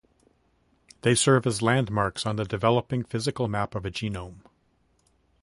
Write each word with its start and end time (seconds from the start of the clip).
They 1.03 1.13
serve 1.13 1.45
as 1.45 1.61
landmarks 1.61 2.25
on 2.25 2.35
the 2.37 2.43
developing 2.43 3.03
physical 3.03 3.47
map 3.47 3.75
of 3.75 3.85
a 3.85 3.91
genome. 3.91 4.39